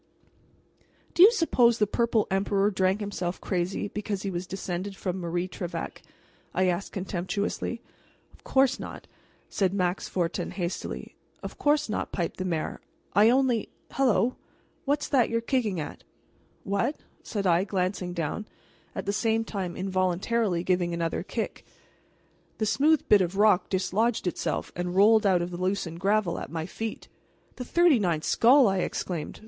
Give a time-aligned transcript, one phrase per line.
[1.13, 5.47] "Do you suppose the Purple Emperor drank himself crazy because he was descended from Marie
[5.47, 6.01] Trevec?"
[6.55, 7.83] I asked contemptuously.
[8.33, 9.05] "Of course not,"
[9.47, 11.15] said Max Fortin hastily.
[11.43, 12.81] "Of course not," piped the mayor.
[13.13, 14.37] "I only Hellow!
[14.85, 15.79] what's that you're kicking?"
[16.63, 18.47] "What?" said I, glancing down,
[18.95, 21.63] at the same time involuntarily giving another kick.
[22.57, 26.49] The smooth bit of rock dislodged itself and rolled out of the loosened gravel at
[26.49, 27.07] my feet.
[27.57, 29.39] "The thirty ninth skull!" I exclaimed.